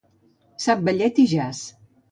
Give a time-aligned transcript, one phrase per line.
[0.65, 1.65] Sap ballet i jazz.